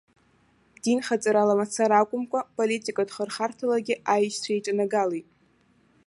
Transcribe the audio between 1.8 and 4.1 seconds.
акәымкәа, политикатә хырхарҭалагьы